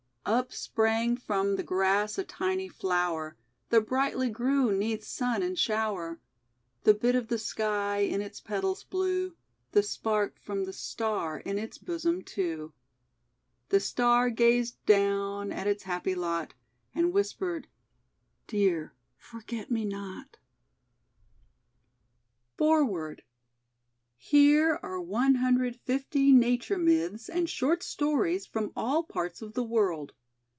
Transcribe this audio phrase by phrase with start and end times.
[0.23, 3.35] Up sprang from the grass a tiny flower
[3.69, 6.21] That brightly grew 'neath sun and shower:
[6.83, 9.35] The bit of the Sky in its petals blue,
[9.71, 12.71] The spark from the Star in Us bosom, too.
[13.69, 16.53] The Star gazed down at its happy lot,
[16.93, 17.67] And whispered,"
[18.47, 20.21] Dear, forget me not 1 "•./•> 1.'•
[22.29, 23.23] o FOREWORD
[24.23, 30.13] HERE are 150 nature myths and short stories from all parts of the World.